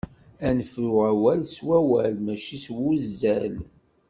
[0.47, 3.55] Ad nefru awal s wawal mačči s wuzzal.